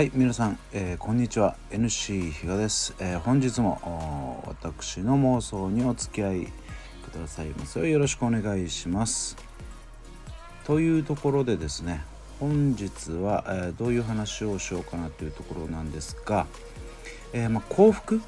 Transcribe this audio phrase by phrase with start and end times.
[0.00, 1.56] はい皆さん、えー、こんにちは。
[1.70, 6.46] NC 比嘉です、えー、本日も私の妄想にお付き合い
[7.04, 7.78] くださいます。
[7.80, 9.36] よよろしくお願いします。
[10.64, 12.02] というところでですね
[12.38, 16.46] 本日は、えー、どういう話をしようかなというところなんですが、
[17.34, 18.22] えまあ、幸福？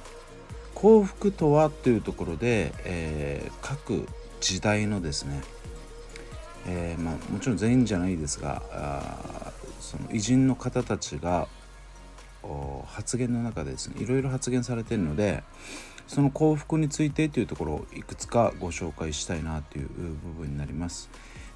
[0.74, 4.06] 幸福とはというところで、え各
[4.42, 5.40] 時代のですね、
[6.66, 11.48] えまあ、もちろん全員じゃないですがその偉人の方たちが
[12.86, 15.42] 発言の中でですねいろいろ発言されてるので
[16.06, 21.08] その幸福についてというところをいくつかご紹介したいなという部分になります。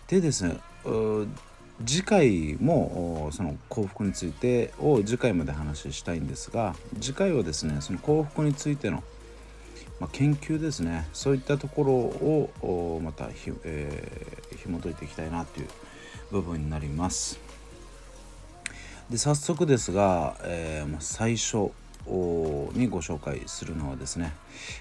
[0.09, 0.61] でですね
[1.85, 9.03] 次回もその幸福についてを次回まで話したいんですが次回はですねその幸福についての、
[10.01, 15.69] ま、研究ですねそういったところをまたひ、えー、紐解いていきたいなという
[16.31, 17.46] 部分になります。
[19.11, 21.71] で早速ですが、えー、最初
[22.77, 24.33] にご紹介するのはですね、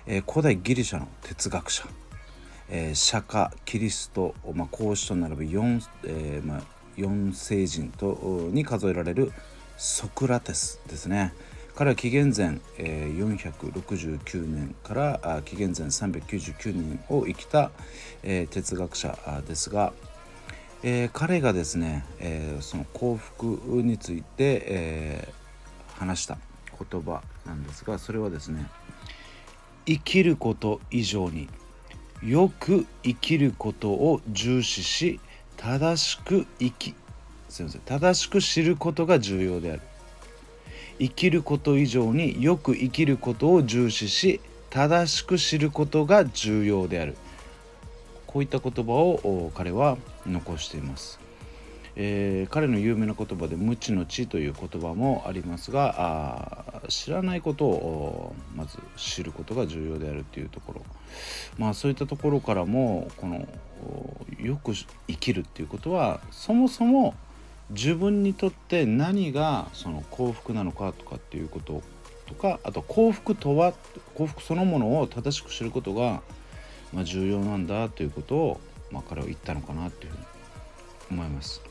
[0.08, 1.84] えー、古代ギリシャの哲学者、
[2.68, 6.62] えー、釈迦キリスト、まあ、孔子と並ぶ 4,、えーまあ、
[6.98, 9.32] 4聖人とに数えられる
[9.78, 11.34] ソクラテスですね。
[11.76, 17.70] 彼は紀元前、えー、469年から紀元前399年を生きた、
[18.24, 19.94] 哲学者ですが、
[20.88, 23.46] えー、彼がですね、えー、その幸福
[23.82, 26.38] について、えー、話した
[26.92, 28.70] 言葉なんですがそれはですね
[29.88, 31.50] 生きること以上に
[32.22, 35.20] よく生きることを重視し
[35.58, 36.94] 正しく生き
[37.50, 39.82] すいません正しく知ることが重要である。
[41.00, 47.18] 生きること以上によく生きることを重視し正しく知ることが重要である。
[48.28, 51.20] こういった言葉を彼は残しています。
[51.98, 60.86] えー、彼の有名な言葉で「無知の知」という言葉もありますがあ知らないことをまず知ることが重要であるというところ
[61.58, 63.48] まあそういったところからもこの
[64.38, 67.16] よく生きるっていうことはそもそも
[67.70, 71.82] 自分にとって何がその幸福なのかとかっていうこと
[72.26, 73.74] とかあと幸福とは
[74.16, 76.22] 幸福そのものを正しく知ることが
[76.96, 80.24] ま、重要なんだということを、まあ、彼は言ったのかなというふうに
[81.12, 81.62] 思います。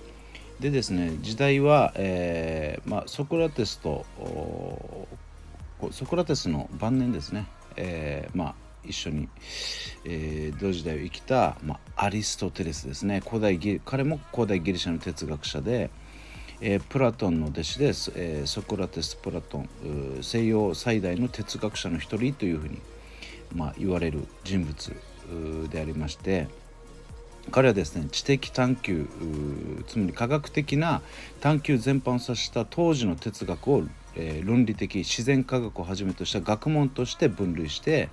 [0.61, 4.07] でですね時代は、えーまあ、ソクラテスと
[5.91, 8.55] ソクラテスの晩年ですね、えー、まあ
[8.85, 9.29] 一緒に、
[10.05, 13.21] えー、同時代を生きた、まあ、アリストテレスですね。
[13.27, 15.91] 古代ギ彼も古代ギリシャの哲学者で、
[16.61, 19.69] えー、プラトンの弟子です、えー、ソクラテス・プラトン
[20.23, 22.79] 西洋最大の哲学者の一人というふうに、
[23.55, 24.93] まあ、言われる人物
[25.71, 26.49] でありまして
[27.51, 29.07] 彼はですね知的探求
[29.87, 31.03] つまり科学的な
[31.41, 33.85] 探求全般を指した当時の哲学を、
[34.17, 38.09] えー、論理的自然科学をはじめとした学問として分類して、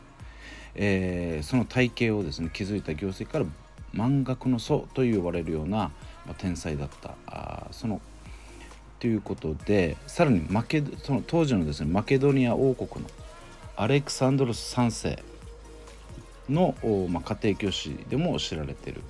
[0.75, 3.45] えー、その体系をですね築いた業績から
[3.93, 5.91] 万学の祖と呼ばれるような、
[6.25, 7.15] まあ、天才だった。
[7.27, 8.01] あその
[8.99, 13.09] ということでさらにマケその当時のですねマケドニア王国の
[13.75, 15.30] アレクサンドロス3世。
[16.49, 16.75] の、
[17.09, 19.01] まあ、家庭教師でも知られてる。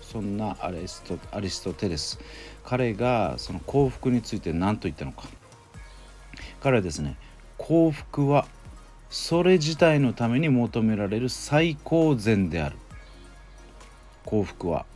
[0.00, 2.18] そんなアリストアリストテレス。
[2.64, 5.24] 彼がその幸福について何と言ったのか。
[6.60, 7.16] 彼はですね
[7.58, 8.46] 幸福は
[9.10, 12.76] それ自体のために求められる最高善である。
[14.24, 14.86] 幸福は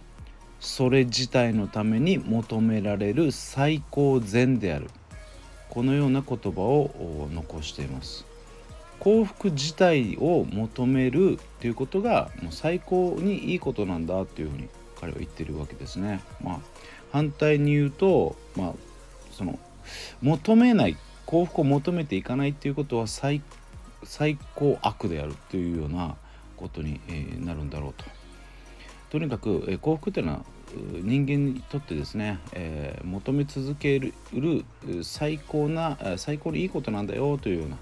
[0.61, 4.89] それ自体のために求められる最高善である。
[5.71, 8.25] このような言葉を残しています。
[9.01, 14.69] 幸福自体を求めるっていうことがもう最高にいいことなんだっていうふうに
[15.01, 16.21] 彼は言ってるわけですね。
[16.43, 16.59] まあ、
[17.13, 18.73] 反対に言うと、まあ、
[19.33, 19.59] その
[20.21, 23.43] 求めない幸福を求めていかないっていうことは最
[24.55, 26.17] 高悪であるというような
[26.57, 27.01] ことに、
[27.45, 28.05] なるんだろうと。
[29.11, 30.45] とにかく、幸福っていうのは
[31.03, 34.15] 人間にとってですね、えー、求め続ける
[35.03, 37.77] 最高な最高にいいことなんだよというような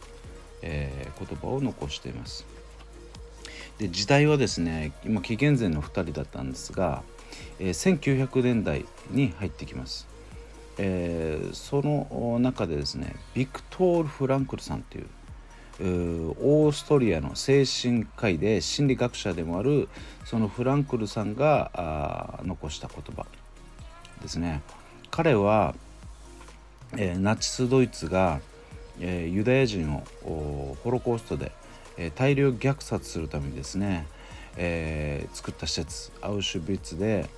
[0.69, 2.45] えー、言葉を残しています。
[3.79, 7.03] で時代はですね今紀元前の2人だったんですが、
[7.61, 10.09] えー、1900年代に入ってきます。
[10.79, 15.07] えー、その中でですねビクトール・フランクルさんという
[15.81, 19.89] オーストリアの精神科医で心理学者でもある
[20.25, 23.25] そのフランクルさんが残した言葉
[24.21, 24.63] ですね
[25.11, 25.75] 彼は、
[26.97, 28.41] えー、ナチスドイツが
[29.01, 31.53] え、ユダヤ人をホロコーストで、
[31.97, 34.07] え、大量虐殺するためにですね、
[34.57, 37.29] えー、作った施設アウシュビッツで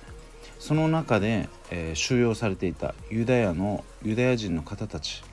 [0.57, 5.23] その中で、え収容されていたユダヤのユダヤ人の方たち。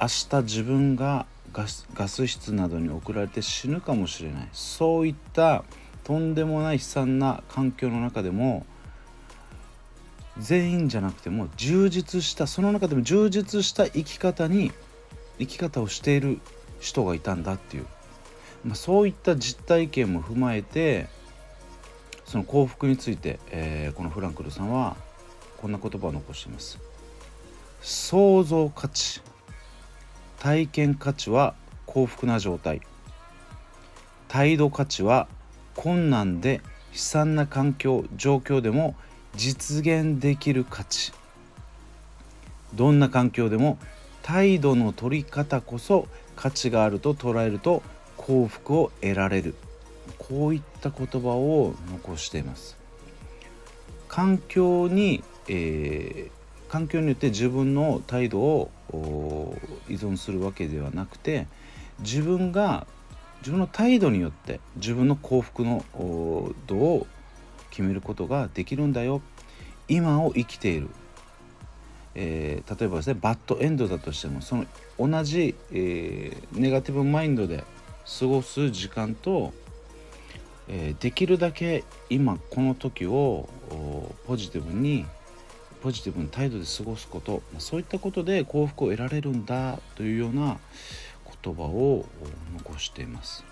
[0.00, 4.48] 明日自分がガスガス室などに送られて死ぬかもしれない。
[4.52, 5.64] そういった
[6.02, 8.66] とんでもない悲惨な環境の中でも
[10.38, 14.72] 全員じゃなくても充実したその中でも充実した生き方に
[15.42, 16.40] 生き方をしている
[16.80, 17.86] 人がいたんだっていう、
[18.64, 21.08] まあ、そういった実体験も踏まえて
[22.24, 24.96] その幸福について、えー、このフランクルさんは
[25.58, 26.78] こんな言葉を残しています。
[27.82, 29.20] 創造価値
[30.38, 31.54] 体験価値は
[31.86, 32.80] 幸福な状態。
[34.28, 35.28] 態度価値は
[35.76, 36.62] 困難で
[36.92, 38.96] 悲惨な環境状況でも
[39.36, 41.12] 実現できる価値。
[42.74, 43.78] どんな環境でも
[44.22, 47.82] 態度の取り方こそ価値があると捉えると
[48.16, 49.54] 幸福を得られる。
[50.18, 52.76] こういった言葉を残しています。
[54.08, 58.70] 環境に、えー、環境によって自分の態度を
[59.88, 61.46] 依存するわけではなくて
[62.00, 62.86] 自分が
[63.40, 65.84] 自分の態度によって自分の幸福の
[66.66, 67.06] 度を
[67.70, 69.22] 決めることができるんだよ。
[69.88, 70.88] 今を生きている、
[72.14, 74.66] えー、例えばですねバッドエンドだとしてもその
[74.98, 77.64] 同じ、えー、ネガティブマインドで
[78.18, 79.52] 過ごす時間と、
[80.68, 83.48] えー、できるだけ今この時を
[84.26, 85.06] ポジティブに
[85.82, 90.58] ポジティブな態度で過ごすことそういったことで幸福を得られるんだというような
[91.42, 92.06] 言葉を
[92.58, 93.44] 残しています。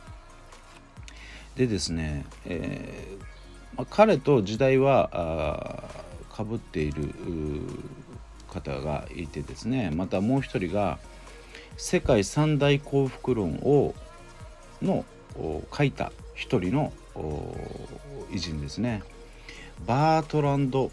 [1.57, 3.31] でですね、えー
[3.77, 5.85] まあ、彼と時代は
[6.33, 7.12] かぶっている
[8.50, 10.99] 方がいてですねまたもう一人が
[11.76, 13.94] 世界三大幸福論を
[14.82, 15.05] の
[15.73, 16.93] 書いた一人の
[18.31, 19.02] 偉人ですね。
[19.87, 20.91] バートランド・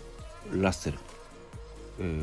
[0.52, 0.98] ラッセル。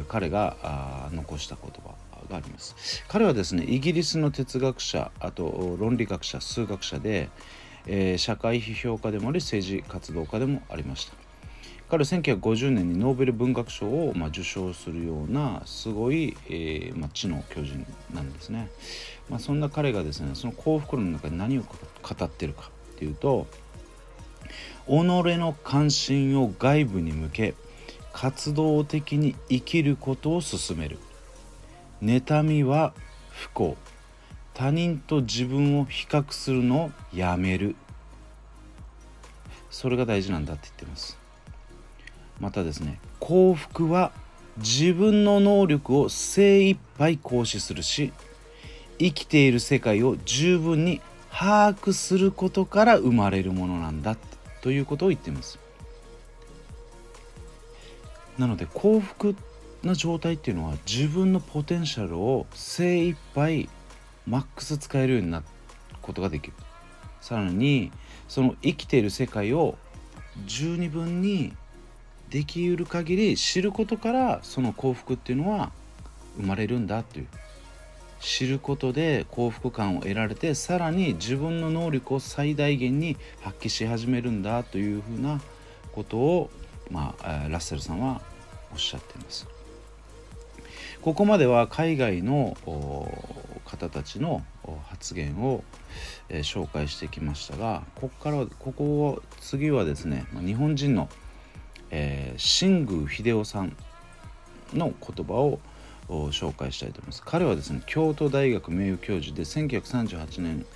[0.09, 1.95] 彼が残した言葉
[2.31, 3.05] があります。
[3.09, 7.29] 彼はですねイギリスの哲学者あと論理学者数学者で、
[7.87, 11.24] えー、社会批評家でもあり政治活動家でもありました。
[11.91, 18.71] 彼は1950年にノーベル文学賞を、まあ、受賞するようなすごい、えーまあ、知の巨人なんですね、
[19.29, 23.47] まあ、そんな彼がですねその幸福論の中で何を語ってるかっていうと
[24.87, 27.55] 己の関心を外部に向け
[28.15, 30.99] 活動的に生きることを進める。
[32.01, 32.95] 妬みは
[33.31, 33.77] 不幸。
[34.55, 37.75] 他人と自分を比較するのをやめる。
[39.69, 41.24] それが大事なんだって言ってます。
[42.41, 44.13] またですね幸福は
[44.59, 48.13] 自分の能力を精一杯行使するし
[48.99, 51.01] 生きている世界を十分に
[51.31, 54.17] 把握することから生まれるものなんだ
[54.61, 55.59] ということを言っています。
[58.39, 59.35] なので幸福
[59.83, 63.69] な状態っていうのは自分のポテンシャルを精一杯
[64.27, 65.45] マックス使えるようになる
[66.03, 66.55] ことができる。
[67.21, 67.91] さらに
[68.29, 69.77] その生きている世界を
[70.47, 71.53] 十二分に
[72.35, 75.71] できうる限り知ることからその幸福っていうのは
[76.37, 77.29] 生まれるんだという
[78.19, 85.41] 知ることで幸福感を得られてさらに自分の能力を最大限に発揮し始めるんだというふうな
[85.93, 86.51] ことを
[86.91, 88.21] まあ、ラッセルさんは
[88.73, 89.47] おっしゃっています。
[91.03, 92.57] ここまでは海外の
[93.65, 94.43] 方たちの
[94.89, 95.63] 発言を、
[96.31, 101.11] えー、紹介してきましたがここからここを次はですね日本人の、
[101.97, 103.77] えー、新宮秀夫さん
[104.73, 105.61] の言葉を
[106.09, 107.23] 紹介したいと思います。
[107.25, 110.67] 彼はですね京都大学名誉教授で1938年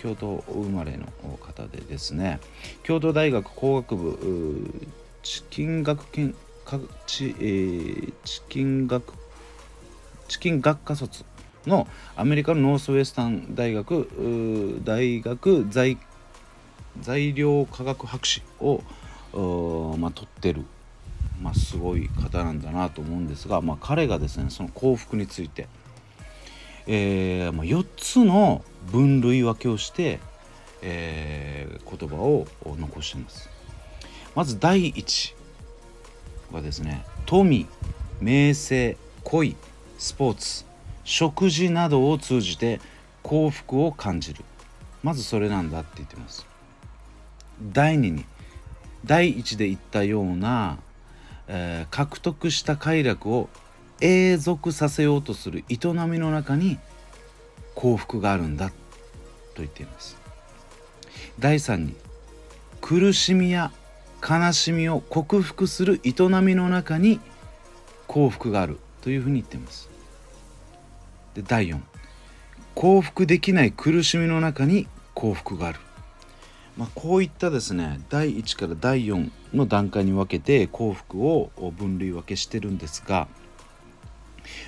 [0.00, 2.40] 京都生まれの方でですね
[2.82, 4.88] 京都大学工学部
[5.22, 6.34] チキン学研
[7.06, 9.12] チ,、えー、チキン学
[10.28, 11.24] チキン学科卒
[11.66, 11.86] の
[12.16, 15.98] アメリカのノースウェスタン大学大学材
[17.00, 18.82] 材料科学博士を、
[19.32, 20.64] まあ、取ってる、
[21.40, 25.68] まあ、すごい方なんだなと思うんですが、まあ、彼がですねその幸福について、
[26.86, 30.20] えーまあ、4つの分類分けをして、
[30.82, 33.48] えー、言葉を残しています。
[34.34, 35.34] まず第一
[36.50, 37.66] はですね富
[38.20, 39.56] 名声恋
[39.98, 40.64] スポーツ
[41.04, 42.80] 食事などを通じて
[43.22, 44.44] 幸福を感じる。
[45.02, 46.46] まずそれなんだって言ってます。
[47.72, 48.24] 第2に
[49.04, 50.78] 第一で言ったような、
[51.48, 53.48] えー、獲得した快楽を
[54.00, 55.76] 永続させようとする営
[56.08, 56.78] みの中に
[57.74, 58.74] 幸福があるんだと
[59.58, 60.16] 言っています
[61.38, 61.94] 第3に
[62.80, 63.72] 苦しみや
[64.22, 67.20] 悲しみを克服する営みの中に
[68.06, 69.90] 幸福があるというふうに言っています。
[71.34, 71.80] で第4
[72.74, 75.80] 幸福できない苦しみの中に幸福がある、
[76.76, 83.28] まあ、こういったですね第1から第4の段階に分けて幸福を分類分けしてるんですが、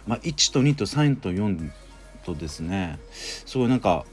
[0.07, 1.71] まあ、1と2と3と4
[2.25, 4.05] とですねすごいなんか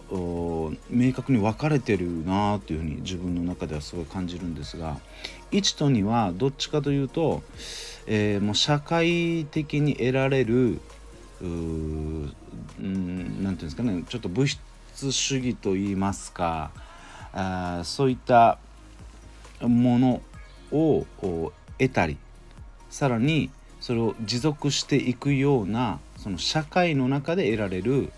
[0.90, 4.98] 明確に分かれてるなというふうに自分の中ではすごい感じるんですが
[5.52, 7.42] 1と2はどっちかというと、
[8.08, 10.80] えー、もう社会的に得られる
[11.42, 16.72] 何て言うんですかねちょっと物質主義といいますか
[17.34, 18.58] あそういった
[19.62, 20.22] もの
[20.72, 21.06] を
[21.78, 22.18] 得たり
[22.90, 28.12] さらにそれを持続していくようなその社会の中で得られる、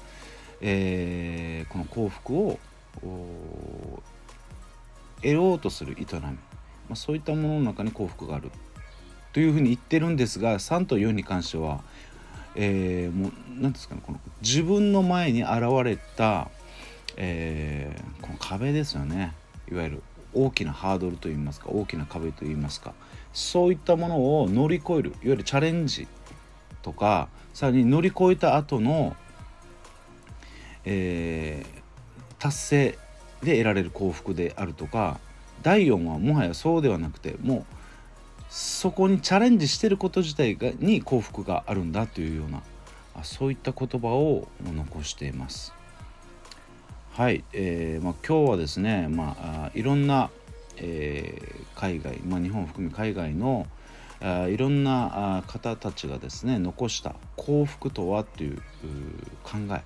[0.62, 2.60] えー、この幸福を
[5.18, 6.30] 得ようとする営み、ま
[6.92, 8.52] あ、そういったものの中に幸福がある。
[9.32, 11.82] というふうに言ってるんですが3と4に関しては、
[12.56, 16.52] えー、もう何ですかねこの自分の前に現れた、
[17.18, 17.83] えー、
[18.22, 19.34] この壁ですよね
[19.72, 22.94] いわゆる大きなハードルといいますか大きな壁といいますか
[23.34, 26.08] そういったものを乗り越えるいわゆるチャレンジ
[26.82, 29.16] とかさらに乗り越えた後の、
[30.86, 32.98] えー、達成
[33.44, 35.20] で得られる幸福であるとか
[35.62, 37.66] 第4はもはやそうではなくてもう
[38.50, 42.62] そこにチャレンジしてること自体がに幸福があるんだというような
[43.24, 45.74] そういった言葉を残しています。
[47.16, 50.32] はい、えーまあ、今日はですね、まあ、いろんな、
[50.78, 53.68] えー、海外、まあ、日本を含め海外の
[54.20, 58.58] あ、いろんな方たちがですね残した幸福とはという
[59.44, 59.84] 考え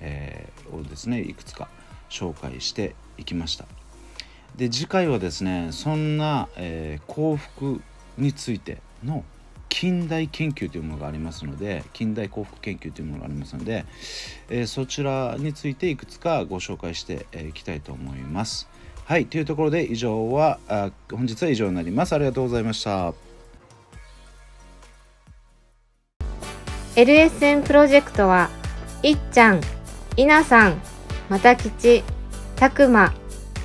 [0.00, 1.70] えー、をですねいくつか
[2.10, 3.64] 紹介していきました。
[4.54, 7.80] で次回はですねそんな、えー、幸福
[8.18, 9.24] についての
[9.74, 13.84] 近代研究というものがありますので近代幸福研究というものがありますので、
[14.48, 18.68] えー、そちらについていくつかご紹介していきたいと思います。
[19.04, 22.14] はいというところで以上はあ本日は以上になります。
[22.14, 23.14] ありがとうございました。
[26.94, 28.50] LSN プロジェクトは
[29.02, 29.60] いっちゃん、
[30.16, 30.80] いなさん、
[31.28, 32.04] またきち、
[32.54, 33.12] たくま、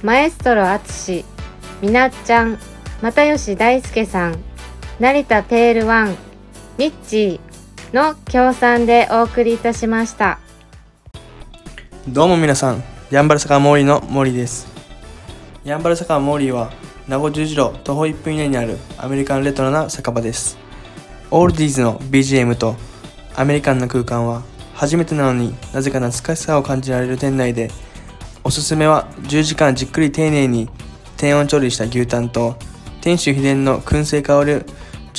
[0.01, 1.23] マエストロあつし、
[1.83, 2.57] みなっちゃん、
[3.03, 4.48] 又吉大輔さん、
[4.99, 6.17] 成田ペールワン、
[6.77, 10.39] ミッチーの協賛でお送りいたしました。
[12.05, 14.67] どうも皆さん、ヤンバル坂モーリーの森です。
[15.63, 16.73] ヤンバル坂モーリーは、
[17.07, 20.57] 名護十字路徒歩1分以内にあるアメリカンレトロな酒場です。
[21.31, 22.75] オールディーズの BGM と
[23.37, 27.69] アメリカンな空間は初めてなのになぜか懐かしさを感じられる店内で
[28.43, 30.67] おすすめは10時間じっくり丁寧に
[31.17, 32.57] 低温調理した牛タンと
[33.01, 34.65] 店主秘伝の燻製香る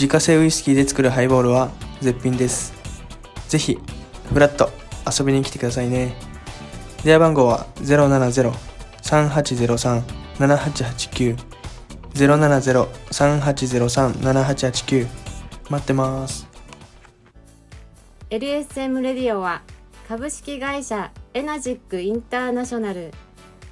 [0.01, 2.73] 自家製ウイスキーで作るハイボールは絶品です。
[3.51, 3.77] ぜひ
[4.33, 4.71] フラット
[5.07, 6.15] 遊びに来てくださいね。
[7.05, 7.67] 電話番号は
[9.03, 11.37] 070-3803-7889
[12.15, 15.07] 070-3803-7889
[15.69, 16.49] 待ってます。
[18.31, 19.61] LSM レディオは
[20.09, 23.13] 株式会社エナジックインターナショナル。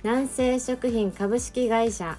[0.02, 2.18] 南西食品株式会社